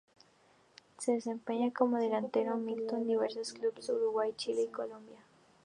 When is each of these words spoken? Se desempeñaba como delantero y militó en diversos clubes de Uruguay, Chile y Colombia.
Se 0.97 1.11
desempeñaba 1.11 1.71
como 1.75 1.97
delantero 1.99 2.57
y 2.57 2.59
militó 2.61 2.95
en 2.97 3.05
diversos 3.05 3.53
clubes 3.53 3.85
de 3.85 3.93
Uruguay, 3.93 4.33
Chile 4.35 4.63
y 4.63 4.67
Colombia. 4.71 5.19